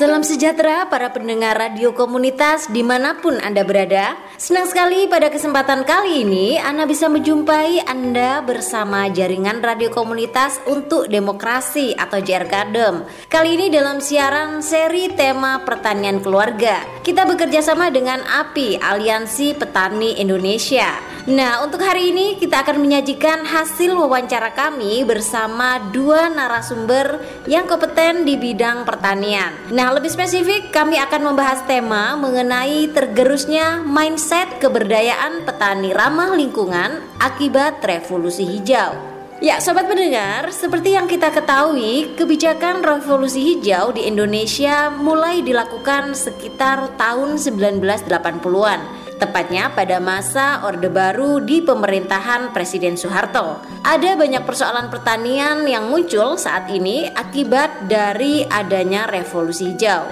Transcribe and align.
Salam 0.00 0.24
sejahtera 0.24 0.88
para 0.88 1.12
pendengar 1.12 1.60
radio 1.60 1.92
komunitas 1.92 2.72
di 2.72 2.80
mana 2.80 3.20
pun 3.20 3.36
Anda 3.36 3.68
berada. 3.68 4.16
Senang 4.40 4.64
sekali 4.64 5.04
pada 5.04 5.28
kesempatan 5.28 5.84
kali 5.84 6.24
ini 6.24 6.56
Anda 6.56 6.88
bisa 6.88 7.12
menjumpai 7.12 7.84
Anda 7.84 8.40
bersama 8.40 9.12
jaringan 9.12 9.60
radio 9.60 9.92
komunitas 9.92 10.56
untuk 10.64 11.04
demokrasi 11.12 11.92
atau 11.92 12.16
JR 12.16 12.48
Kadem 12.48 13.04
Kali 13.28 13.60
ini 13.60 13.68
dalam 13.68 14.00
siaran 14.00 14.64
seri 14.64 15.12
tema 15.12 15.68
pertanian 15.68 16.24
keluarga. 16.24 16.80
Kita 17.04 17.28
bekerja 17.28 17.60
sama 17.60 17.92
dengan 17.92 18.24
API 18.24 18.80
Aliansi 18.80 19.52
Petani 19.52 20.16
Indonesia 20.16 21.09
Nah 21.28 21.60
untuk 21.60 21.84
hari 21.84 22.16
ini 22.16 22.40
kita 22.40 22.64
akan 22.64 22.80
menyajikan 22.80 23.44
hasil 23.44 23.92
wawancara 23.92 24.56
kami 24.56 25.04
bersama 25.04 25.76
dua 25.92 26.32
narasumber 26.32 27.20
yang 27.44 27.68
kompeten 27.68 28.24
di 28.24 28.40
bidang 28.40 28.88
pertanian 28.88 29.52
Nah, 29.70 29.94
lebih 29.94 30.10
spesifik 30.10 30.74
kami 30.74 30.98
akan 30.98 31.32
membahas 31.32 31.62
tema 31.68 32.18
mengenai 32.18 32.90
tergerusnya 32.90 33.84
mindset 33.84 34.58
keberdayaan 34.58 35.46
petani 35.46 35.94
ramah 35.94 36.34
lingkungan 36.34 37.00
akibat 37.22 37.78
revolusi 37.84 38.42
hijau. 38.46 38.96
Ya, 39.40 39.56
sobat 39.56 39.88
pendengar, 39.88 40.52
seperti 40.52 40.92
yang 40.92 41.08
kita 41.08 41.32
ketahui, 41.32 42.12
kebijakan 42.12 42.84
revolusi 42.84 43.40
hijau 43.40 43.88
di 43.96 44.04
Indonesia 44.04 44.92
mulai 44.92 45.40
dilakukan 45.40 46.12
sekitar 46.12 46.92
tahun 47.00 47.40
1980-an 47.40 48.99
tepatnya 49.20 49.68
pada 49.76 50.00
masa 50.00 50.64
Orde 50.64 50.88
Baru 50.88 51.44
di 51.44 51.60
pemerintahan 51.60 52.56
Presiden 52.56 52.96
Soeharto. 52.96 53.60
Ada 53.84 54.16
banyak 54.16 54.48
persoalan 54.48 54.88
pertanian 54.88 55.68
yang 55.68 55.92
muncul 55.92 56.40
saat 56.40 56.72
ini 56.72 57.04
akibat 57.12 57.84
dari 57.84 58.48
adanya 58.48 59.04
revolusi 59.04 59.76
hijau. 59.76 60.08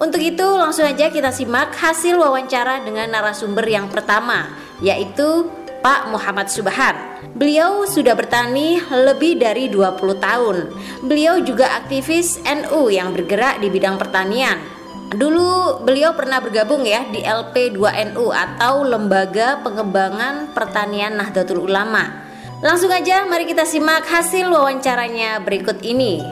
Untuk 0.00 0.20
itu 0.20 0.44
langsung 0.44 0.84
aja 0.84 1.08
kita 1.08 1.32
simak 1.32 1.72
hasil 1.76 2.20
wawancara 2.20 2.84
dengan 2.84 3.08
narasumber 3.08 3.64
yang 3.64 3.88
pertama, 3.88 4.52
yaitu 4.84 5.48
Pak 5.80 6.12
Muhammad 6.12 6.52
Subhan. 6.52 6.92
Beliau 7.32 7.88
sudah 7.88 8.12
bertani 8.12 8.84
lebih 8.84 9.40
dari 9.40 9.72
20 9.72 9.96
tahun. 10.20 10.56
Beliau 11.08 11.40
juga 11.40 11.72
aktivis 11.80 12.36
NU 12.44 12.92
yang 12.92 13.16
bergerak 13.16 13.64
di 13.64 13.72
bidang 13.72 13.96
pertanian 13.96 14.60
Dulu 15.10 15.82
beliau 15.82 16.14
pernah 16.14 16.38
bergabung 16.38 16.86
ya 16.86 17.02
di 17.10 17.18
LP2NU 17.26 18.30
atau 18.30 18.86
Lembaga 18.86 19.58
Pengembangan 19.58 20.54
Pertanian 20.54 21.18
Nahdlatul 21.18 21.66
Ulama. 21.66 22.30
Langsung 22.62 22.94
aja 22.94 23.26
mari 23.26 23.42
kita 23.42 23.66
simak 23.66 24.06
hasil 24.06 24.46
wawancaranya 24.46 25.42
berikut 25.42 25.82
ini. 25.82 26.22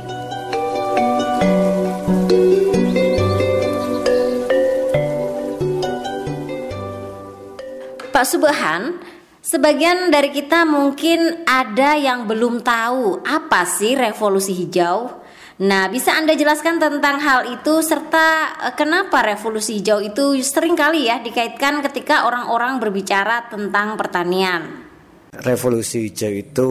Pak 8.15 8.27
Subhan, 8.31 9.03
sebagian 9.43 10.15
dari 10.15 10.31
kita 10.31 10.63
mungkin 10.63 11.43
ada 11.51 11.99
yang 11.99 12.31
belum 12.31 12.63
tahu 12.63 13.27
apa 13.27 13.67
sih 13.67 13.99
revolusi 13.99 14.55
hijau. 14.55 15.27
Nah, 15.59 15.91
bisa 15.91 16.15
Anda 16.15 16.39
jelaskan 16.39 16.79
tentang 16.79 17.19
hal 17.19 17.51
itu 17.51 17.83
serta 17.83 18.55
uh, 18.63 18.75
kenapa 18.79 19.27
revolusi 19.27 19.83
hijau 19.83 19.99
itu 19.99 20.39
sering 20.39 20.79
kali 20.79 21.11
ya 21.11 21.19
dikaitkan 21.19 21.83
ketika 21.83 22.31
orang-orang 22.31 22.79
berbicara 22.79 23.51
tentang 23.51 23.99
pertanian? 23.99 24.87
Revolusi 25.35 26.07
hijau 26.07 26.31
itu 26.31 26.71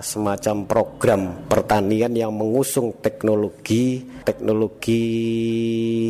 semacam 0.00 0.64
program 0.64 1.20
pertanian 1.44 2.16
yang 2.16 2.32
mengusung 2.32 3.04
teknologi 3.04 4.00
teknologi 4.24 5.04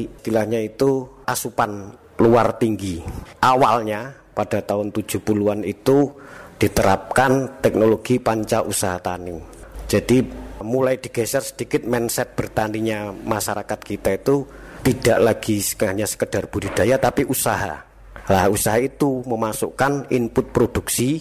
istilahnya 0.06 0.62
itu 0.62 1.10
asupan 1.26 1.90
luar 2.22 2.54
tinggi. 2.54 3.02
Awalnya 3.42 4.14
pada 4.30 4.62
tahun 4.62 4.94
70-an 4.94 5.66
itu 5.66 6.06
diterapkan 6.54 7.58
teknologi 7.58 8.22
panca 8.22 8.62
usaha 8.62 8.94
tani. 9.02 9.59
Jadi 9.90 10.22
mulai 10.62 11.02
digeser 11.02 11.42
sedikit 11.42 11.82
mindset 11.82 12.38
bertaninya 12.38 13.10
masyarakat 13.10 13.78
kita 13.82 14.14
itu 14.14 14.46
tidak 14.86 15.18
lagi 15.18 15.58
hanya 15.82 16.06
sekedar 16.06 16.46
budidaya 16.46 16.94
tapi 17.02 17.26
usaha. 17.26 17.82
Lah 18.30 18.46
usaha 18.46 18.78
itu 18.78 19.26
memasukkan 19.26 20.14
input 20.14 20.54
produksi 20.54 21.18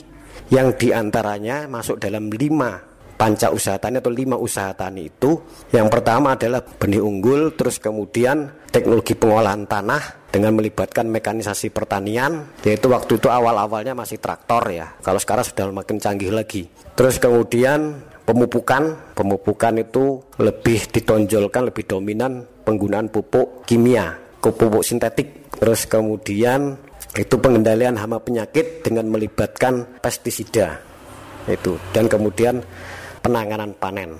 yang 0.53 0.77
di 0.77 0.93
antaranya 0.93 1.65
masuk 1.65 1.97
dalam 1.97 2.29
lima 2.29 2.77
panca 3.19 3.51
usaha 3.51 3.75
tani 3.75 3.99
atau 3.99 4.13
lima 4.13 4.37
usaha 4.37 4.69
tani 4.77 5.09
itu. 5.09 5.41
Yang 5.73 5.87
pertama 5.89 6.37
adalah 6.37 6.61
benih 6.61 7.01
unggul, 7.01 7.57
terus 7.57 7.81
kemudian 7.81 8.53
teknologi 8.69 9.17
pengolahan 9.17 9.65
tanah 9.65 10.29
dengan 10.29 10.55
melibatkan 10.55 11.09
mekanisasi 11.09 11.73
pertanian, 11.73 12.53
yaitu 12.61 12.87
waktu 12.87 13.17
itu 13.17 13.27
awal-awalnya 13.27 13.97
masih 13.97 14.21
traktor 14.21 14.61
ya. 14.69 14.93
Kalau 15.01 15.17
sekarang 15.17 15.43
sudah 15.43 15.65
makin 15.73 15.97
canggih 15.97 16.31
lagi. 16.31 16.69
Terus 16.95 17.19
kemudian 17.19 17.99
pemupukan 18.29 18.93
pemupukan 19.17 19.73
itu 19.81 20.21
lebih 20.37 20.85
ditonjolkan 20.93 21.73
lebih 21.73 21.89
dominan 21.89 22.45
penggunaan 22.61 23.09
pupuk 23.09 23.65
kimia 23.65 24.29
pupuk 24.39 24.85
sintetik. 24.85 25.51
Terus 25.59 25.89
kemudian 25.89 26.77
itu 27.17 27.35
pengendalian 27.35 27.99
hama 27.99 28.21
penyakit 28.21 28.85
dengan 28.85 29.11
melibatkan 29.11 29.99
pestisida. 29.99 30.79
Itu. 31.49 31.75
Dan 31.91 32.07
kemudian 32.07 32.61
penanganan 33.19 33.75
panen. 33.75 34.15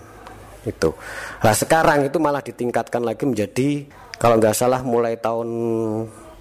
Itu. 0.68 0.91
Nah 1.40 1.56
sekarang 1.56 2.12
itu 2.12 2.20
malah 2.20 2.44
ditingkatkan 2.44 3.00
lagi 3.00 3.24
menjadi 3.24 3.88
kalau 4.20 4.36
nggak 4.36 4.58
salah 4.58 4.84
mulai 4.84 5.16
tahun 5.16 5.47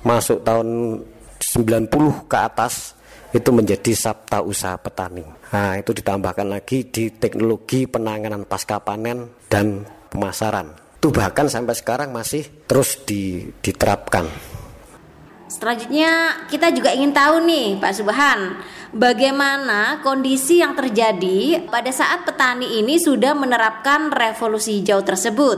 masuk 0.03 0.43
tahun 0.43 0.99
90 1.39 2.27
ke 2.27 2.37
atas 2.37 2.98
itu 3.29 3.51
menjadi 3.53 3.93
sabta 3.93 4.41
usaha 4.41 4.77
petani. 4.81 5.25
Nah, 5.53 5.77
itu 5.77 5.93
ditambahkan 5.93 6.49
lagi 6.49 6.89
di 6.89 7.13
teknologi 7.13 7.85
penanganan 7.85 8.49
pasca 8.49 8.81
panen 8.81 9.29
dan 9.53 9.85
pemasaran. 10.09 10.73
Itu 10.97 11.13
bahkan 11.13 11.47
sampai 11.47 11.77
sekarang 11.77 12.11
masih 12.11 12.45
terus 12.65 12.99
diterapkan. 13.61 14.27
Selanjutnya 15.49 16.45
kita 16.53 16.69
juga 16.77 16.93
ingin 16.93 17.17
tahu 17.17 17.41
nih 17.49 17.81
Pak 17.81 17.93
Subhan, 17.97 18.61
bagaimana 18.93 20.05
kondisi 20.05 20.61
yang 20.61 20.77
terjadi 20.77 21.69
pada 21.73 21.89
saat 21.89 22.29
petani 22.29 22.81
ini 22.81 23.01
sudah 23.01 23.33
menerapkan 23.33 24.13
revolusi 24.13 24.85
hijau 24.85 25.01
tersebut? 25.01 25.57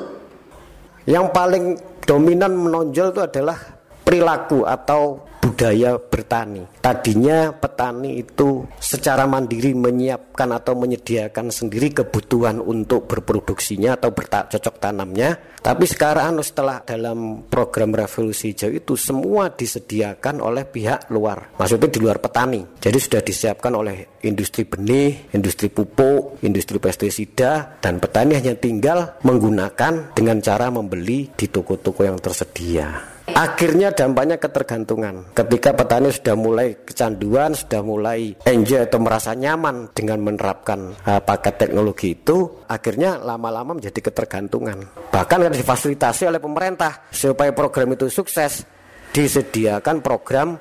Yang 1.11 1.27
paling 1.35 1.65
dominan 2.07 2.55
menonjol 2.55 3.11
itu 3.11 3.23
adalah 3.23 3.59
perilaku 4.07 4.63
atau 4.63 5.30
budaya 5.41 5.97
bertani. 5.97 6.69
Tadinya 6.85 7.51
petani 7.57 8.21
itu 8.21 8.69
secara 8.77 9.25
mandiri 9.25 9.73
menyiapkan 9.73 10.53
atau 10.53 10.77
menyediakan 10.77 11.49
sendiri 11.49 11.97
kebutuhan 11.97 12.61
untuk 12.61 13.09
berproduksinya 13.09 13.97
atau 13.97 14.13
bercocok 14.13 14.77
tanamnya. 14.77 15.41
Tapi 15.61 15.85
sekarang 15.85 16.37
anu, 16.37 16.43
setelah 16.45 16.81
dalam 16.85 17.45
program 17.49 17.93
revolusi 17.93 18.53
hijau 18.53 18.73
itu 18.73 18.97
semua 18.97 19.53
disediakan 19.53 20.41
oleh 20.41 20.65
pihak 20.65 21.13
luar. 21.13 21.57
Maksudnya 21.57 21.89
di 21.93 22.01
luar 22.01 22.17
petani. 22.21 22.65
Jadi 22.81 22.97
sudah 22.97 23.21
disiapkan 23.21 23.73
oleh 23.77 24.21
industri 24.25 24.65
benih, 24.65 25.33
industri 25.37 25.69
pupuk, 25.69 26.41
industri 26.45 26.81
pestisida 26.81 27.77
dan 27.81 28.01
petani 28.01 28.41
hanya 28.41 28.57
tinggal 28.57 29.21
menggunakan 29.25 30.17
dengan 30.17 30.41
cara 30.41 30.73
membeli 30.73 31.29
di 31.33 31.47
toko-toko 31.49 32.09
yang 32.09 32.17
tersedia. 32.17 33.20
Akhirnya 33.35 33.95
dampaknya 33.95 34.37
ketergantungan. 34.37 35.33
Ketika 35.37 35.77
petani 35.77 36.11
sudah 36.11 36.37
mulai 36.37 36.69
kecanduan, 36.83 37.55
sudah 37.55 37.81
mulai 37.85 38.35
enjoy 38.45 38.85
atau 38.85 38.99
merasa 38.99 39.37
nyaman 39.37 39.93
dengan 39.95 40.19
menerapkan 40.25 40.97
uh, 41.05 41.21
paket 41.23 41.55
teknologi 41.67 42.17
itu, 42.17 42.65
akhirnya 42.67 43.21
lama-lama 43.21 43.77
menjadi 43.77 44.11
ketergantungan. 44.11 45.11
Bahkan 45.13 45.39
kan 45.47 45.53
difasilitasi 45.53 46.29
oleh 46.29 46.41
pemerintah 46.43 47.09
supaya 47.13 47.53
program 47.53 47.95
itu 47.95 48.09
sukses, 48.09 48.65
disediakan 49.15 50.01
program 50.01 50.59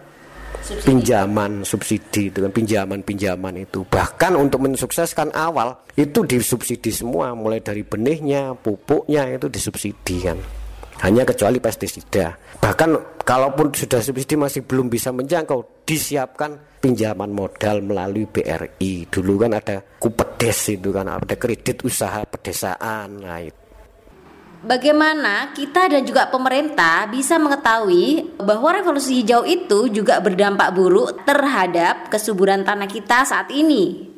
subsidi. 0.61 0.85
pinjaman 0.85 1.51
subsidi 1.63 2.23
dengan 2.33 2.51
pinjaman-pinjaman 2.51 3.65
itu. 3.65 3.87
Bahkan 3.87 4.35
untuk 4.37 4.65
mensukseskan 4.67 5.33
awal 5.33 5.79
itu 5.95 6.25
disubsidi 6.27 6.91
semua, 6.91 7.31
mulai 7.33 7.63
dari 7.63 7.81
benihnya, 7.81 8.55
pupuknya 8.59 9.25
itu 9.29 9.47
disubsidi 9.47 10.17
kan 10.23 10.58
hanya 10.99 11.23
kecuali 11.23 11.63
pestisida. 11.63 12.35
Bahkan 12.59 13.23
kalaupun 13.23 13.71
sudah 13.71 14.03
subsidi 14.03 14.35
masih 14.35 14.67
belum 14.67 14.91
bisa 14.91 15.15
menjangkau, 15.15 15.87
disiapkan 15.87 16.79
pinjaman 16.83 17.31
modal 17.31 17.79
melalui 17.83 18.27
BRI. 18.27 19.07
Dulu 19.07 19.33
kan 19.39 19.55
ada 19.55 19.79
kupedes 19.99 20.75
itu 20.75 20.91
kan, 20.91 21.07
ada 21.07 21.35
kredit 21.39 21.87
usaha 21.87 22.23
pedesaan. 22.27 23.23
Nah, 23.23 23.39
itu. 23.39 23.59
Bagaimana 24.59 25.55
kita 25.55 25.87
dan 25.87 26.03
juga 26.03 26.27
pemerintah 26.27 27.07
bisa 27.07 27.39
mengetahui 27.39 28.35
bahwa 28.43 28.75
revolusi 28.75 29.23
hijau 29.23 29.47
itu 29.47 29.87
juga 29.87 30.19
berdampak 30.19 30.75
buruk 30.75 31.23
terhadap 31.23 32.11
kesuburan 32.11 32.67
tanah 32.67 32.91
kita 32.91 33.23
saat 33.23 33.47
ini? 33.55 34.11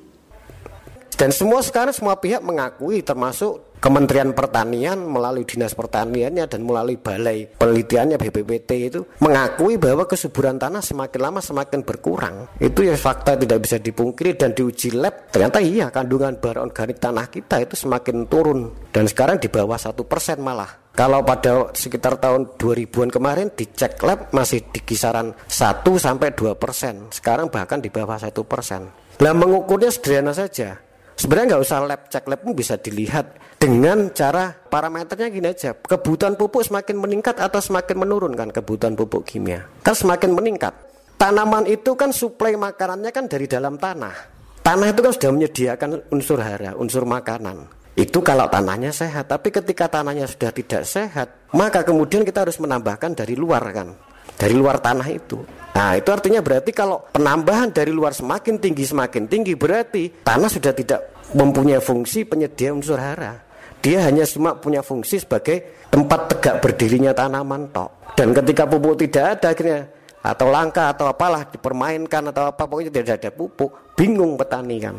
Dan 1.14 1.30
semua 1.30 1.62
sekarang 1.62 1.94
semua 1.94 2.18
pihak 2.18 2.42
mengakui 2.42 3.06
termasuk 3.06 3.62
Kementerian 3.82 4.30
Pertanian 4.38 5.10
melalui 5.10 5.42
Dinas 5.42 5.74
Pertaniannya 5.74 6.46
dan 6.46 6.62
melalui 6.62 7.02
Balai 7.02 7.50
Penelitiannya 7.50 8.22
BPPT 8.22 8.70
itu 8.94 9.02
mengakui 9.18 9.82
bahwa 9.82 10.06
kesuburan 10.06 10.62
tanah 10.62 10.86
semakin 10.86 11.18
lama 11.18 11.42
semakin 11.42 11.82
berkurang. 11.82 12.46
Itu 12.62 12.86
ya 12.86 12.94
fakta 12.94 13.34
tidak 13.42 13.66
bisa 13.66 13.82
dipungkiri 13.82 14.38
dan 14.38 14.54
diuji 14.54 14.94
lab 14.94 15.34
ternyata 15.34 15.58
iya 15.66 15.90
kandungan 15.90 16.38
bahan 16.38 16.62
organik 16.62 17.02
tanah 17.02 17.26
kita 17.34 17.66
itu 17.66 17.74
semakin 17.74 18.30
turun 18.30 18.70
dan 18.94 19.10
sekarang 19.10 19.42
di 19.42 19.50
bawah 19.50 19.82
satu 19.82 20.06
persen 20.06 20.46
malah. 20.46 20.94
Kalau 20.94 21.26
pada 21.26 21.74
sekitar 21.74 22.22
tahun 22.22 22.62
2000-an 22.62 23.10
kemarin 23.10 23.50
dicek 23.50 23.98
lab 24.06 24.30
masih 24.30 24.62
di 24.70 24.86
kisaran 24.86 25.34
1 25.50 25.82
sampai 25.98 26.38
2 26.38 26.54
persen. 26.54 27.10
Sekarang 27.10 27.50
bahkan 27.50 27.82
di 27.82 27.90
bawah 27.90 28.22
satu 28.22 28.46
persen. 28.46 28.94
Nah 29.18 29.34
mengukurnya 29.34 29.90
sederhana 29.90 30.38
saja 30.38 30.91
Sebenarnya 31.22 31.54
nggak 31.54 31.64
usah 31.70 31.86
lab 31.86 32.02
cek 32.10 32.26
lab 32.26 32.42
pun 32.42 32.58
bisa 32.58 32.82
dilihat 32.82 33.38
dengan 33.62 34.10
cara 34.10 34.58
parameternya 34.58 35.30
gini 35.30 35.54
aja. 35.54 35.78
Kebutuhan 35.78 36.34
pupuk 36.34 36.66
semakin 36.66 36.98
meningkat 36.98 37.38
atau 37.38 37.62
semakin 37.62 37.94
menurun 37.94 38.34
kan 38.34 38.50
kebutuhan 38.50 38.98
pupuk 38.98 39.30
kimia? 39.30 39.70
Kan 39.86 39.94
semakin 39.94 40.34
meningkat. 40.34 40.74
Tanaman 41.22 41.70
itu 41.70 41.94
kan 41.94 42.10
suplai 42.10 42.58
makanannya 42.58 43.14
kan 43.14 43.30
dari 43.30 43.46
dalam 43.46 43.78
tanah. 43.78 44.34
Tanah 44.66 44.88
itu 44.90 45.06
kan 45.06 45.14
sudah 45.14 45.30
menyediakan 45.30 45.90
unsur 46.10 46.42
hara, 46.42 46.74
unsur 46.74 47.06
makanan. 47.06 47.70
Itu 47.94 48.26
kalau 48.26 48.50
tanahnya 48.50 48.90
sehat, 48.90 49.30
tapi 49.30 49.54
ketika 49.54 49.94
tanahnya 49.94 50.26
sudah 50.26 50.50
tidak 50.50 50.90
sehat, 50.90 51.54
maka 51.54 51.86
kemudian 51.86 52.26
kita 52.26 52.50
harus 52.50 52.58
menambahkan 52.58 53.14
dari 53.14 53.38
luar 53.38 53.62
kan. 53.70 53.94
Dari 54.42 54.58
luar 54.58 54.82
tanah 54.82 55.06
itu. 55.14 55.38
Nah, 55.78 55.94
itu 55.94 56.10
artinya 56.10 56.42
berarti 56.42 56.74
kalau 56.74 57.06
penambahan 57.14 57.70
dari 57.70 57.94
luar 57.94 58.18
semakin 58.18 58.58
tinggi 58.58 58.90
semakin 58.90 59.30
tinggi 59.30 59.54
berarti 59.54 60.26
tanah 60.26 60.50
sudah 60.50 60.74
tidak 60.74 61.11
mempunyai 61.36 61.80
fungsi 61.80 62.28
penyedia 62.28 62.76
unsur 62.76 63.00
hara. 63.00 63.44
Dia 63.82 64.06
hanya 64.06 64.28
cuma 64.30 64.54
punya 64.54 64.86
fungsi 64.86 65.18
sebagai 65.18 65.88
tempat 65.90 66.30
tegak 66.30 66.62
berdirinya 66.62 67.18
tanaman 67.18 67.74
tok. 67.74 68.14
Dan 68.14 68.36
ketika 68.36 68.70
pupuk 68.70 69.02
tidak 69.02 69.40
ada 69.42 69.48
akhirnya 69.56 69.80
atau 70.22 70.48
langka 70.54 70.94
atau 70.94 71.10
apalah 71.10 71.50
dipermainkan 71.50 72.30
atau 72.30 72.54
apa 72.54 72.70
pokoknya 72.70 72.94
tidak 72.94 73.26
ada 73.26 73.32
pupuk, 73.34 73.98
bingung 73.98 74.38
petani 74.38 74.78
kan. 74.78 74.98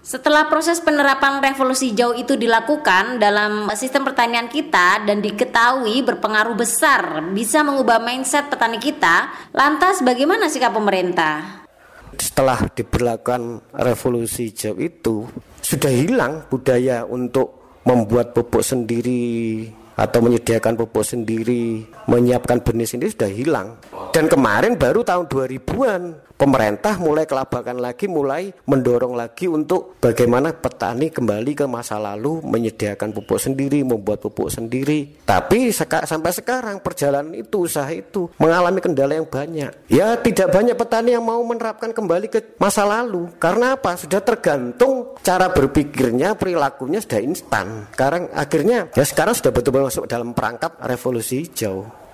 Setelah 0.00 0.48
proses 0.48 0.80
penerapan 0.80 1.44
revolusi 1.44 1.92
hijau 1.92 2.16
itu 2.16 2.32
dilakukan 2.32 3.20
dalam 3.20 3.68
sistem 3.76 4.08
pertanian 4.08 4.48
kita 4.48 5.04
dan 5.04 5.20
diketahui 5.20 6.00
berpengaruh 6.00 6.56
besar 6.56 7.20
bisa 7.36 7.60
mengubah 7.60 8.00
mindset 8.00 8.48
petani 8.48 8.80
kita, 8.80 9.28
lantas 9.52 10.00
bagaimana 10.00 10.48
sikap 10.48 10.72
pemerintah? 10.72 11.57
Setelah 12.18 12.66
diberlakukan 12.74 13.72
revolusi 13.78 14.50
hijau 14.50 14.74
itu, 14.78 15.26
sudah 15.62 15.90
hilang 15.90 16.42
budaya 16.50 17.06
untuk 17.06 17.78
membuat 17.86 18.34
pupuk 18.34 18.60
sendiri 18.60 19.64
atau 19.98 20.22
menyediakan 20.22 20.78
pupuk 20.78 21.02
sendiri, 21.02 21.82
menyiapkan 22.06 22.62
benih 22.62 22.86
sendiri 22.86 23.10
sudah 23.10 23.30
hilang. 23.30 23.68
Dan 24.18 24.26
kemarin 24.26 24.74
baru 24.74 25.06
tahun 25.06 25.30
2000-an 25.30 26.34
pemerintah 26.34 26.98
mulai 26.98 27.22
kelabakan 27.22 27.78
lagi, 27.78 28.10
mulai 28.10 28.50
mendorong 28.66 29.14
lagi 29.14 29.46
untuk 29.46 29.94
bagaimana 30.02 30.50
petani 30.50 31.06
kembali 31.06 31.54
ke 31.54 31.70
masa 31.70 32.02
lalu 32.02 32.42
menyediakan 32.42 33.14
pupuk 33.14 33.38
sendiri, 33.38 33.86
membuat 33.86 34.18
pupuk 34.18 34.50
sendiri. 34.50 35.22
Tapi 35.22 35.70
seka, 35.70 36.02
sampai 36.02 36.34
sekarang 36.34 36.82
perjalanan 36.82 37.30
itu, 37.30 37.70
usaha 37.70 37.86
itu 37.94 38.26
mengalami 38.42 38.82
kendala 38.82 39.14
yang 39.14 39.30
banyak. 39.30 39.86
Ya 39.86 40.18
tidak 40.18 40.50
banyak 40.50 40.74
petani 40.74 41.14
yang 41.14 41.22
mau 41.22 41.38
menerapkan 41.46 41.94
kembali 41.94 42.26
ke 42.26 42.58
masa 42.58 42.82
lalu. 42.82 43.30
Karena 43.38 43.78
apa? 43.78 43.94
Sudah 43.94 44.18
tergantung 44.18 45.14
cara 45.22 45.46
berpikirnya, 45.54 46.34
perilakunya 46.34 46.98
sudah 46.98 47.22
instan. 47.22 47.86
Sekarang 47.94 48.34
akhirnya 48.34 48.90
ya 48.98 49.06
sekarang 49.06 49.38
sudah 49.38 49.54
betul-betul 49.54 49.86
masuk 49.86 50.10
dalam 50.10 50.34
perangkap 50.34 50.74
revolusi 50.82 51.46
hijau. 51.46 52.07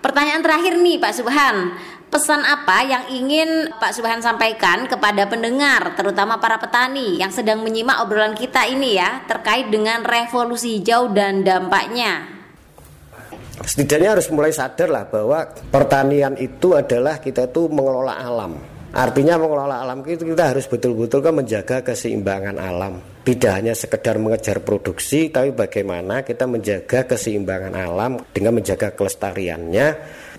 Pertanyaan 0.00 0.40
terakhir 0.40 0.80
nih 0.80 0.96
Pak 0.96 1.12
Subhan, 1.12 1.76
pesan 2.08 2.40
apa 2.40 2.80
yang 2.88 3.04
ingin 3.12 3.68
Pak 3.76 3.92
Subhan 3.92 4.24
sampaikan 4.24 4.88
kepada 4.88 5.28
pendengar, 5.28 5.92
terutama 5.92 6.40
para 6.40 6.56
petani 6.56 7.20
yang 7.20 7.28
sedang 7.28 7.60
menyimak 7.60 8.00
obrolan 8.00 8.32
kita 8.32 8.64
ini 8.64 8.96
ya, 8.96 9.28
terkait 9.28 9.68
dengan 9.68 10.00
revolusi 10.00 10.80
hijau 10.80 11.12
dan 11.12 11.44
dampaknya? 11.44 12.40
Setidaknya 13.60 14.16
harus 14.16 14.32
mulai 14.32 14.56
sadar 14.56 14.88
lah 14.88 15.04
bahwa 15.04 15.44
pertanian 15.68 16.32
itu 16.40 16.72
adalah 16.72 17.20
kita 17.20 17.52
itu 17.52 17.68
mengelola 17.68 18.16
alam. 18.16 18.56
Artinya 18.90 19.36
mengelola 19.36 19.84
alam 19.84 20.00
itu 20.02 20.24
kita 20.24 20.56
harus 20.56 20.64
betul-betul 20.64 21.20
kan 21.20 21.36
menjaga 21.36 21.84
keseimbangan 21.84 22.56
alam. 22.56 23.19
Tidak 23.30 23.52
hanya 23.54 23.78
sekedar 23.78 24.18
mengejar 24.18 24.58
produksi, 24.58 25.30
tapi 25.30 25.54
bagaimana 25.54 26.26
kita 26.26 26.50
menjaga 26.50 27.06
keseimbangan 27.06 27.78
alam 27.78 28.18
dengan 28.34 28.58
menjaga 28.58 28.90
kelestariannya, 28.90 29.86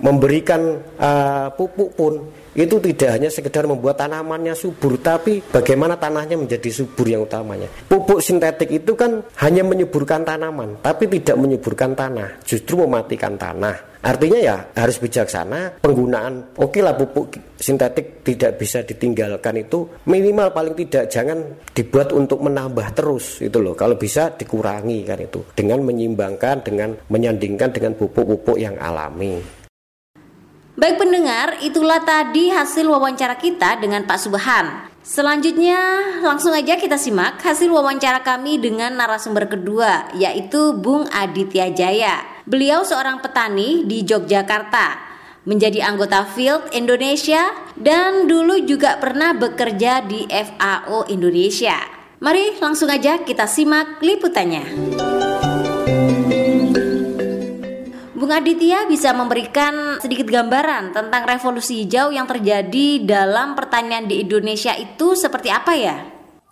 memberikan 0.04 0.76
uh, 1.00 1.56
pupuk 1.56 1.96
pun 1.96 2.20
itu 2.52 2.76
tidak 2.84 3.10
hanya 3.16 3.30
sekedar 3.32 3.64
membuat 3.64 3.96
tanamannya 3.96 4.52
subur 4.52 5.00
tapi 5.00 5.40
bagaimana 5.40 5.96
tanahnya 5.96 6.36
menjadi 6.36 6.68
subur 6.68 7.08
yang 7.08 7.24
utamanya. 7.24 7.72
Pupuk 7.88 8.20
sintetik 8.20 8.68
itu 8.72 8.92
kan 8.96 9.24
hanya 9.40 9.64
menyuburkan 9.64 10.28
tanaman 10.28 10.80
tapi 10.84 11.08
tidak 11.08 11.40
menyuburkan 11.40 11.96
tanah 11.96 12.44
justru 12.44 12.84
mematikan 12.84 13.40
tanah. 13.40 13.92
Artinya 14.02 14.42
ya 14.42 14.58
harus 14.74 14.98
bijaksana 14.98 15.78
penggunaan 15.78 16.58
oke 16.58 16.74
okay 16.74 16.82
lah 16.82 16.98
pupuk 16.98 17.38
sintetik 17.62 18.26
tidak 18.26 18.58
bisa 18.58 18.82
ditinggalkan 18.82 19.62
itu. 19.62 19.86
Minimal 20.10 20.50
paling 20.52 20.74
tidak 20.74 21.14
jangan 21.14 21.38
dibuat 21.70 22.10
untuk 22.10 22.42
menambah 22.42 22.98
terus 22.98 23.46
itu 23.46 23.62
loh. 23.62 23.78
Kalau 23.78 23.96
bisa 23.96 24.34
dikurangi 24.34 25.06
kan 25.06 25.22
itu. 25.22 25.46
Dengan 25.54 25.86
menyimbangkan 25.86 26.66
dengan 26.66 26.98
menyandingkan 27.14 27.70
dengan 27.70 27.94
pupuk-pupuk 27.94 28.58
yang 28.58 28.74
alami 28.82 29.61
Baik 30.72 31.04
pendengar, 31.04 31.60
itulah 31.60 32.00
tadi 32.00 32.48
hasil 32.48 32.88
wawancara 32.88 33.36
kita 33.36 33.76
dengan 33.84 34.08
Pak 34.08 34.20
Subhan. 34.24 34.88
Selanjutnya 35.04 35.76
langsung 36.24 36.56
aja 36.56 36.80
kita 36.80 36.96
simak 36.96 37.44
hasil 37.44 37.68
wawancara 37.68 38.24
kami 38.24 38.56
dengan 38.56 38.96
narasumber 38.96 39.52
kedua 39.52 40.08
yaitu 40.16 40.72
Bung 40.72 41.12
Aditya 41.12 41.76
Jaya. 41.76 42.24
Beliau 42.48 42.88
seorang 42.88 43.20
petani 43.20 43.84
di 43.84 44.08
Yogyakarta, 44.08 44.96
menjadi 45.44 45.84
anggota 45.84 46.24
Field 46.24 46.72
Indonesia 46.72 47.52
dan 47.76 48.32
dulu 48.32 48.64
juga 48.64 48.96
pernah 48.96 49.36
bekerja 49.36 50.08
di 50.08 50.24
FAO 50.30 51.10
Indonesia. 51.12 51.84
Mari 52.24 52.62
langsung 52.64 52.88
aja 52.88 53.20
kita 53.20 53.44
simak 53.44 54.00
liputannya. 54.00 54.64
Bung 58.32 58.48
Aditya 58.48 58.88
bisa 58.88 59.12
memberikan 59.12 60.00
sedikit 60.00 60.24
gambaran 60.24 60.96
tentang 60.96 61.28
revolusi 61.28 61.84
hijau 61.84 62.16
yang 62.16 62.24
terjadi 62.24 63.04
dalam 63.04 63.60
pertanian 63.60 64.08
di 64.08 64.24
Indonesia 64.24 64.72
itu 64.80 65.20
seperti 65.20 65.52
apa 65.52 65.76
ya? 65.76 66.00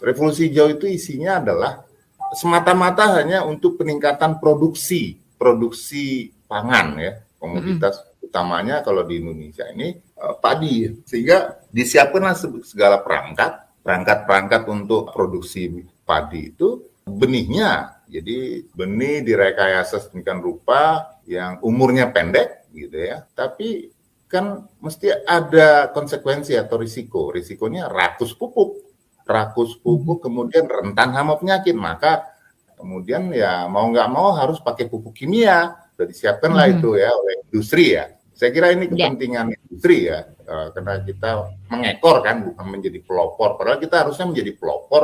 Revolusi 0.03 0.51
hijau 0.51 0.75
itu 0.75 0.91
isinya 0.91 1.39
adalah 1.39 1.87
semata-mata 2.35 3.15
hanya 3.23 3.47
untuk 3.47 3.79
peningkatan 3.79 4.43
produksi, 4.43 5.23
produksi 5.39 6.35
pangan 6.51 6.99
ya, 6.99 7.23
komoditas 7.39 8.03
mm-hmm. 8.03 8.27
utamanya 8.27 8.83
kalau 8.83 9.07
di 9.07 9.23
Indonesia 9.23 9.63
ini 9.71 9.95
uh, 10.19 10.35
padi. 10.35 10.83
Sehingga 11.07 11.63
disiapkanlah 11.71 12.35
segala 12.67 12.99
perangkat, 12.99 13.79
perangkat-perangkat 13.79 14.67
untuk 14.67 15.15
produksi 15.15 15.87
padi 16.03 16.51
itu 16.51 16.91
benihnya. 17.07 18.03
Jadi 18.09 18.67
benih 18.75 19.23
direkayasa 19.23 20.01
sedemikian 20.01 20.43
rupa 20.43 21.07
yang 21.29 21.61
umurnya 21.61 22.09
pendek 22.09 22.65
gitu 22.73 22.97
ya, 22.97 23.21
tapi 23.37 23.93
kan 24.25 24.65
mesti 24.81 25.13
ada 25.29 25.93
konsekuensi 25.93 26.57
atau 26.57 26.81
risiko. 26.81 27.29
Risikonya 27.29 27.85
rakus 27.85 28.33
pupuk, 28.33 28.81
rakus 29.29 29.77
pupuk 29.77 30.17
hmm. 30.17 30.25
kemudian 30.25 30.65
rentan 30.65 31.13
hama 31.13 31.37
penyakit, 31.37 31.77
maka 31.77 32.25
kemudian 32.73 33.29
ya 33.29 33.69
mau 33.69 33.85
nggak 33.93 34.09
mau 34.09 34.33
harus 34.33 34.57
pakai 34.57 34.89
pupuk 34.89 35.13
kimia. 35.13 35.77
Sudah 35.93 36.07
disiapkan 36.09 36.49
lah 36.49 36.65
hmm. 36.65 36.75
itu 36.81 36.89
ya 36.97 37.13
oleh 37.13 37.35
industri 37.45 37.85
ya. 37.93 38.09
Saya 38.33 38.49
kira 38.55 38.71
ini 38.71 38.87
ya. 38.89 39.11
kepentingan 39.11 39.45
yeah. 39.51 39.59
industri 39.67 39.97
ya, 40.07 40.19
uh, 40.47 40.67
karena 40.71 40.93
kita 41.03 41.29
mengekor 41.69 42.17
kan 42.23 42.37
bukan 42.41 42.65
menjadi 42.71 42.99
pelopor. 43.05 43.59
Padahal 43.59 43.77
kita 43.77 43.95
harusnya 44.01 44.25
menjadi 44.31 44.51
pelopor 44.57 45.03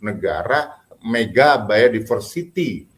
negara 0.00 0.80
mega 1.04 1.60
biodiversity. 1.60 2.88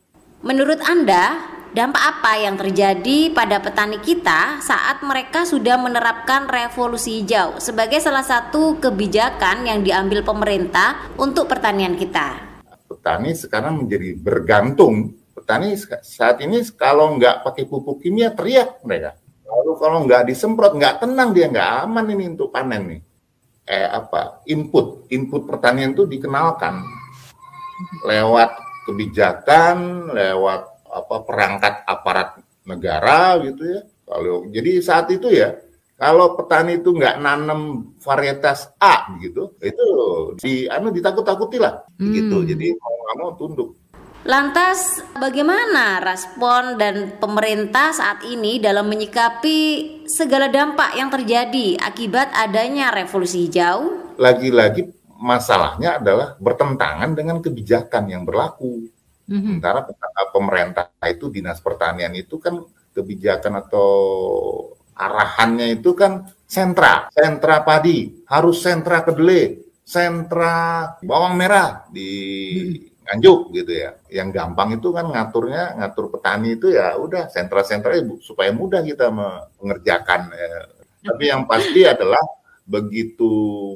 Menurut 0.46 0.78
Anda, 0.86 1.38
Dampak 1.72 2.04
apa 2.04 2.36
yang 2.36 2.60
terjadi 2.60 3.32
pada 3.32 3.56
petani 3.56 3.96
kita 3.96 4.60
saat 4.60 5.00
mereka 5.00 5.48
sudah 5.48 5.80
menerapkan 5.80 6.44
revolusi 6.44 7.24
hijau 7.24 7.56
sebagai 7.64 7.96
salah 7.96 8.20
satu 8.20 8.76
kebijakan 8.76 9.64
yang 9.64 9.80
diambil 9.80 10.20
pemerintah 10.20 11.08
untuk 11.16 11.48
pertanian 11.48 11.96
kita? 11.96 12.60
Petani 12.84 13.32
sekarang 13.32 13.80
menjadi 13.80 14.12
bergantung. 14.20 15.16
Petani 15.32 15.72
saat 16.04 16.44
ini 16.44 16.60
kalau 16.76 17.16
nggak 17.16 17.40
pakai 17.40 17.64
pupuk 17.64 18.04
kimia 18.04 18.36
teriak 18.36 18.84
mereka. 18.84 19.16
Lalu 19.48 19.72
kalau 19.80 20.04
nggak 20.04 20.28
disemprot 20.28 20.76
nggak 20.76 21.00
tenang 21.00 21.32
dia 21.32 21.48
nggak 21.48 21.88
aman 21.88 22.04
ini 22.12 22.36
untuk 22.36 22.52
panen 22.52 22.82
nih. 22.84 23.00
Eh 23.64 23.88
apa 23.88 24.44
input 24.44 25.08
input 25.08 25.48
pertanian 25.48 25.96
itu 25.96 26.04
dikenalkan 26.04 26.84
lewat 28.04 28.60
kebijakan, 28.84 30.12
lewat 30.12 30.71
apa 30.92 31.24
perangkat 31.24 31.88
aparat 31.88 32.38
negara 32.68 33.40
gitu 33.40 33.64
ya. 33.64 33.80
Kalau 34.04 34.44
jadi 34.52 34.84
saat 34.84 35.08
itu 35.08 35.32
ya 35.32 35.56
kalau 36.02 36.34
petani 36.34 36.82
itu 36.82 36.90
nggak 36.90 37.22
nanam 37.22 37.94
varietas 38.02 38.74
A 38.82 39.06
gitu, 39.22 39.54
itu 39.62 39.86
di 40.42 40.66
anu 40.66 40.90
ditakut-takuti 40.90 41.62
lah 41.62 41.86
hmm. 41.96 42.12
gitu. 42.12 42.36
Jadi 42.42 42.74
mau 42.76 42.94
nggak 43.06 43.16
mau 43.22 43.30
tunduk. 43.38 43.70
Lantas 44.22 45.02
bagaimana 45.18 45.98
respon 45.98 46.78
dan 46.78 47.18
pemerintah 47.18 47.90
saat 47.90 48.22
ini 48.22 48.62
dalam 48.62 48.86
menyikapi 48.86 49.58
segala 50.06 50.46
dampak 50.46 50.94
yang 50.94 51.10
terjadi 51.10 51.78
akibat 51.82 52.30
adanya 52.30 52.94
revolusi 52.94 53.50
hijau? 53.50 54.14
Lagi-lagi 54.18 54.90
masalahnya 55.18 55.98
adalah 55.98 56.38
bertentangan 56.38 57.18
dengan 57.18 57.42
kebijakan 57.42 58.10
yang 58.10 58.22
berlaku. 58.22 58.86
Mm-hmm. 59.32 59.64
Sementara 59.64 59.80
pemerintah 60.28 60.92
itu 61.08 61.32
dinas 61.32 61.64
pertanian 61.64 62.12
itu 62.12 62.36
kan 62.36 62.60
kebijakan 62.92 63.64
atau 63.64 63.90
arahannya 64.92 65.80
itu 65.80 65.96
kan 65.96 66.28
sentra, 66.44 67.08
sentra 67.08 67.64
padi, 67.64 68.28
harus 68.28 68.60
sentra 68.60 69.00
kedelai, 69.00 69.56
sentra 69.80 70.92
bawang 71.00 71.40
merah 71.40 71.88
di 71.88 72.12
Nganjuk 73.02 73.50
gitu 73.50 73.72
ya. 73.74 73.98
Yang 74.08 74.28
gampang 74.38 74.78
itu 74.78 74.88
kan 74.94 75.10
ngaturnya, 75.10 75.74
ngatur 75.74 76.06
petani 76.14 76.54
itu 76.54 76.70
ya 76.70 76.94
udah 76.94 77.26
sentra-sentra 77.28 77.98
supaya 78.22 78.54
mudah 78.54 78.80
kita 78.86 79.10
mengerjakan. 79.10 80.30
Ya. 80.30 80.60
Tapi 81.02 81.24
yang 81.26 81.42
pasti 81.50 81.82
adalah 81.82 82.22
begitu 82.62 83.26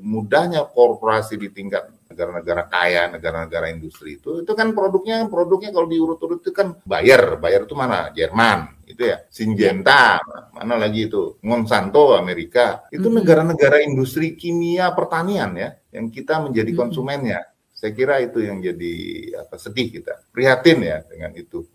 mudahnya 0.06 0.62
korporasi 0.70 1.34
di 1.42 1.50
tingkat 1.50 1.90
negara-negara 2.16 2.62
kaya, 2.72 3.12
negara-negara 3.12 3.68
industri 3.68 4.16
itu, 4.16 4.40
itu 4.40 4.52
kan 4.56 4.72
produknya, 4.72 5.28
produknya 5.28 5.68
kalau 5.68 5.84
diurut-urut 5.84 6.40
itu 6.40 6.56
kan 6.56 6.80
bayar, 6.88 7.36
bayar 7.36 7.68
itu 7.68 7.76
mana? 7.76 8.08
Jerman, 8.16 8.88
itu 8.88 9.04
ya, 9.04 9.20
Syngenta, 9.28 10.16
mana 10.56 10.80
lagi 10.80 11.12
itu, 11.12 11.36
Monsanto 11.44 12.16
Amerika, 12.16 12.88
itu 12.88 13.12
negara-negara 13.12 13.84
industri 13.84 14.32
kimia 14.32 14.96
pertanian 14.96 15.52
ya, 15.52 15.76
yang 15.92 16.08
kita 16.08 16.40
menjadi 16.40 16.72
konsumennya. 16.72 17.44
Saya 17.76 17.92
kira 17.92 18.24
itu 18.24 18.40
yang 18.40 18.64
jadi 18.64 18.94
apa 19.36 19.60
sedih 19.60 19.92
kita, 19.92 20.24
prihatin 20.32 20.80
ya 20.80 21.04
dengan 21.04 21.36
itu. 21.36 21.68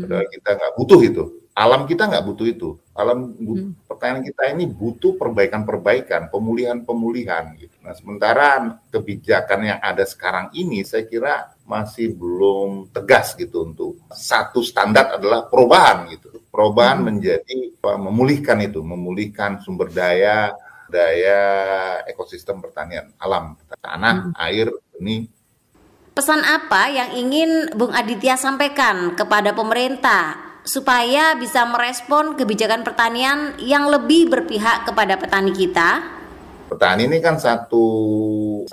Padahal 0.00 0.24
kita 0.32 0.48
nggak 0.56 0.72
butuh 0.80 1.00
itu 1.04 1.24
alam 1.52 1.84
kita 1.84 2.08
nggak 2.08 2.24
butuh 2.24 2.46
itu. 2.48 2.70
Alam. 2.96 3.36
Pertanian 3.92 4.24
kita 4.24 4.48
ini 4.56 4.64
butuh 4.64 5.20
perbaikan-perbaikan, 5.20 6.32
pemulihan-pemulihan. 6.32 7.52
Gitu. 7.60 7.76
Nah, 7.84 7.92
sementara 7.92 8.80
kebijakan 8.88 9.60
yang 9.68 9.80
ada 9.84 10.08
sekarang 10.08 10.48
ini, 10.56 10.80
saya 10.80 11.04
kira 11.04 11.52
masih 11.68 12.16
belum 12.16 12.88
tegas 12.88 13.36
gitu 13.36 13.68
untuk 13.68 14.00
satu 14.08 14.64
standar 14.64 15.20
adalah 15.20 15.44
perubahan 15.44 16.08
gitu. 16.08 16.40
Perubahan 16.48 17.04
hmm. 17.04 17.06
menjadi 17.06 17.58
memulihkan 17.84 18.58
itu, 18.64 18.80
memulihkan 18.80 19.60
sumber 19.60 19.92
daya, 19.92 20.56
daya 20.88 21.40
ekosistem 22.08 22.64
pertanian 22.64 23.12
alam, 23.20 23.60
tanah, 23.84 24.32
hmm. 24.32 24.34
air, 24.40 24.72
ini. 25.02 25.28
Pesan 26.12 26.44
apa 26.44 26.92
yang 26.92 27.16
ingin 27.16 27.72
Bung 27.72 27.92
Aditya 27.92 28.36
sampaikan 28.36 29.16
kepada 29.16 29.56
pemerintah 29.56 30.41
supaya 30.62 31.34
bisa 31.34 31.66
merespon 31.66 32.38
kebijakan 32.38 32.86
pertanian 32.86 33.58
yang 33.58 33.90
lebih 33.90 34.30
berpihak 34.30 34.86
kepada 34.86 35.18
petani 35.18 35.50
kita? 35.50 36.02
Petani 36.70 37.04
ini 37.04 37.20
kan 37.20 37.36
satu 37.36 37.84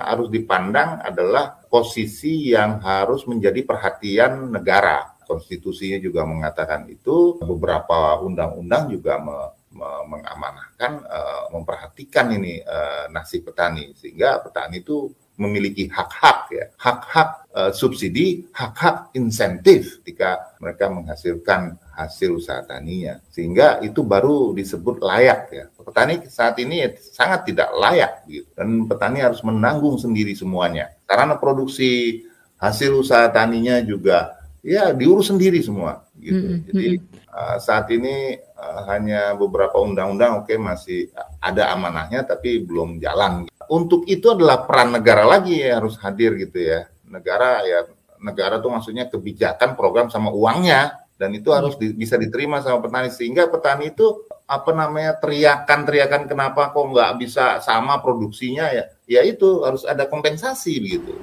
harus 0.00 0.32
dipandang 0.32 1.04
adalah 1.04 1.60
posisi 1.68 2.48
yang 2.54 2.80
harus 2.80 3.28
menjadi 3.28 3.60
perhatian 3.66 4.48
negara. 4.48 5.20
Konstitusinya 5.28 6.00
juga 6.00 6.26
mengatakan 6.26 6.90
itu, 6.90 7.38
beberapa 7.44 8.18
undang-undang 8.18 8.90
juga 8.90 9.20
me, 9.20 9.38
me, 9.70 9.88
mengamanahkan, 10.10 10.92
uh, 11.06 11.44
memperhatikan 11.54 12.34
ini 12.34 12.58
uh, 12.64 13.06
nasib 13.14 13.46
petani 13.46 13.94
sehingga 13.94 14.42
petani 14.42 14.82
itu 14.82 15.12
memiliki 15.40 15.88
hak-hak 15.88 16.52
ya, 16.52 16.64
hak-hak 16.76 17.48
uh, 17.56 17.72
subsidi, 17.72 18.44
hak-hak 18.52 19.08
insentif 19.16 20.04
ketika 20.04 20.52
mereka 20.60 20.92
menghasilkan 20.92 21.80
hasil 21.96 22.36
usaha 22.36 22.60
taninya. 22.68 23.16
Sehingga 23.32 23.80
itu 23.80 24.04
baru 24.04 24.52
disebut 24.52 25.00
layak 25.00 25.40
ya. 25.48 25.64
Petani 25.72 26.20
saat 26.28 26.60
ini 26.60 26.84
sangat 27.00 27.48
tidak 27.48 27.72
layak 27.72 28.28
gitu. 28.28 28.48
Dan 28.52 28.84
petani 28.84 29.24
harus 29.24 29.40
menanggung 29.40 29.96
sendiri 29.96 30.36
semuanya. 30.36 30.92
Karena 31.08 31.40
produksi 31.40 32.22
hasil 32.60 33.00
usaha 33.00 33.24
taninya 33.32 33.80
juga 33.80 34.36
ya 34.60 34.92
diurus 34.92 35.32
sendiri 35.32 35.64
semua 35.64 36.04
gitu. 36.20 36.36
Mm 36.36 36.52
-hmm. 36.52 36.64
Jadi 36.68 36.88
uh, 37.32 37.56
saat 37.56 37.88
ini 37.88 38.36
uh, 38.60 38.80
hanya 38.92 39.32
beberapa 39.34 39.80
undang-undang 39.80 40.44
oke 40.44 40.52
okay, 40.52 40.58
masih 40.60 41.08
ada 41.40 41.72
amanahnya 41.72 42.28
tapi 42.28 42.60
belum 42.60 43.00
jalan 43.00 43.48
untuk 43.70 44.02
itu 44.10 44.34
adalah 44.34 44.66
peran 44.66 44.90
negara 44.90 45.22
lagi 45.22 45.62
ya 45.62 45.78
harus 45.78 45.94
hadir 46.02 46.34
gitu 46.34 46.58
ya. 46.58 46.90
Negara 47.06 47.62
ya 47.62 47.86
negara 48.18 48.58
tuh 48.58 48.74
maksudnya 48.74 49.06
kebijakan 49.06 49.78
program 49.78 50.10
sama 50.10 50.34
uangnya 50.34 50.98
dan 51.16 51.30
itu 51.32 51.54
harus 51.54 51.78
di, 51.78 51.94
bisa 51.94 52.18
diterima 52.18 52.60
sama 52.60 52.82
petani 52.82 53.08
sehingga 53.14 53.46
petani 53.46 53.94
itu 53.94 54.26
apa 54.50 54.74
namanya 54.74 55.14
teriakan-teriakan 55.22 56.26
kenapa 56.26 56.74
kok 56.74 56.82
nggak 56.90 57.12
bisa 57.22 57.62
sama 57.62 58.02
produksinya 58.02 58.66
ya 58.74 58.84
ya 59.06 59.20
itu 59.22 59.62
harus 59.62 59.86
ada 59.86 60.10
kompensasi 60.10 60.82
begitu. 60.82 61.14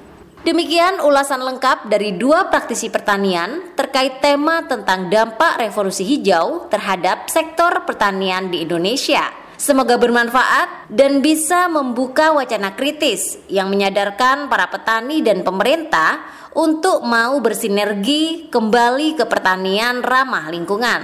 Demikian 0.46 1.02
ulasan 1.02 1.42
lengkap 1.42 1.90
dari 1.90 2.14
dua 2.14 2.46
praktisi 2.46 2.88
pertanian 2.88 3.74
terkait 3.74 4.22
tema 4.22 4.62
tentang 4.70 5.10
dampak 5.10 5.58
revolusi 5.58 6.06
hijau 6.06 6.70
terhadap 6.70 7.26
sektor 7.26 7.82
pertanian 7.82 8.46
di 8.46 8.62
Indonesia. 8.62 9.47
Semoga 9.58 9.98
bermanfaat 9.98 10.86
dan 10.86 11.18
bisa 11.18 11.66
membuka 11.66 12.30
wacana 12.30 12.78
kritis 12.78 13.42
yang 13.50 13.66
menyadarkan 13.74 14.46
para 14.46 14.70
petani 14.70 15.18
dan 15.18 15.42
pemerintah 15.42 16.22
untuk 16.54 17.02
mau 17.02 17.42
bersinergi 17.42 18.46
kembali 18.54 19.18
ke 19.18 19.26
pertanian 19.26 20.06
ramah 20.06 20.46
lingkungan. 20.46 21.02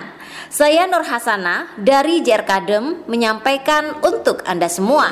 Saya 0.54 0.86
Nur 0.86 1.02
Hasana 1.02 1.74
dari 1.82 2.22
JR 2.22 2.46
Kadem 2.46 3.02
menyampaikan 3.10 3.98
untuk 4.06 4.46
Anda 4.46 4.70
semua. 4.70 5.10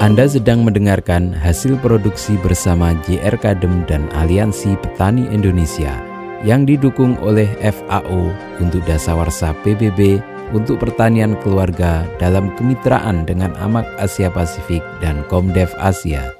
Anda 0.00 0.24
sedang 0.24 0.64
mendengarkan 0.64 1.36
hasil 1.36 1.76
produksi 1.84 2.40
bersama 2.40 2.96
JR 3.04 3.36
Kadem 3.36 3.84
dan 3.84 4.08
Aliansi 4.16 4.72
Petani 4.80 5.28
Indonesia 5.28 6.00
yang 6.40 6.64
didukung 6.64 7.20
oleh 7.20 7.48
FAO 7.60 8.32
untuk 8.56 8.80
Dasawarsa 8.88 9.52
PBB 9.60 10.29
untuk 10.50 10.82
pertanian 10.82 11.38
keluarga 11.40 12.06
dalam 12.18 12.50
kemitraan 12.58 13.26
dengan 13.26 13.54
Amak 13.58 13.86
Asia 13.98 14.30
Pasifik 14.30 14.82
dan 14.98 15.22
Komdev 15.30 15.70
Asia. 15.78 16.34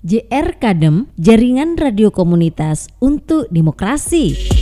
JR 0.00 0.56
Kadem, 0.56 1.12
Jaringan 1.20 1.76
Radio 1.76 2.08
Komunitas 2.08 2.88
untuk 3.04 3.44
Demokrasi. 3.52 4.59